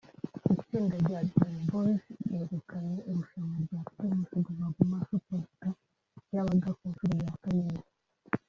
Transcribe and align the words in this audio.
Itsinda 0.61 0.95
rya 1.03 1.19
Dream 1.29 1.57
Boys 1.69 2.03
yegukanye 2.33 2.97
irushanwa 3.09 3.57
rya 3.65 3.79
Primus 3.93 4.31
Guma 4.45 4.67
Guma 4.75 4.97
Super 5.09 5.39
Star 5.51 5.75
ryabaga 6.25 6.69
ku 6.77 6.83
nshuro 6.91 7.15
ya 7.25 7.33
karindwi 7.41 7.81